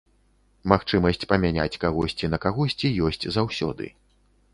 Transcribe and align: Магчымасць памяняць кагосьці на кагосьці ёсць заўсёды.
Магчымасць 0.71 1.27
памяняць 1.33 1.79
кагосьці 1.83 2.29
на 2.35 2.39
кагосьці 2.47 2.91
ёсць 3.09 3.21
заўсёды. 3.37 3.91